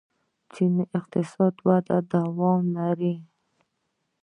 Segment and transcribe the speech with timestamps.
[0.53, 3.15] چین اقتصادي وده ادامه لري.